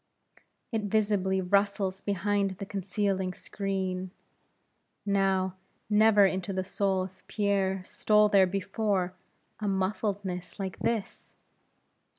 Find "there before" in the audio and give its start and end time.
8.27-9.13